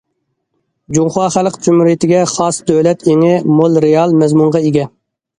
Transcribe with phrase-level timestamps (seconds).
[0.95, 4.87] جۇڭخۇا خەلق جۇمھۇرىيىتىگە خاس دۆلەت ئېڭى مول رېئال مەزمۇنغا ئىگە.